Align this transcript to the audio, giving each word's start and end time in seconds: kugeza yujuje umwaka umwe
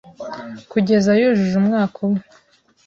kugeza 0.71 1.09
yujuje 1.19 1.55
umwaka 1.61 1.97
umwe 2.05 2.23